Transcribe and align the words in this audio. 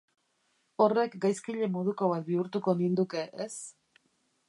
Horrek 0.85 1.17
gaizkile 1.27 1.69
moduko 1.77 2.09
bat 2.15 2.27
bihurtuko 2.33 2.77
ninduke, 2.83 3.25
ez? 3.49 3.55